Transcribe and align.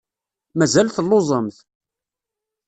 Mazal 0.57 0.87
telluẓemt? 0.95 1.57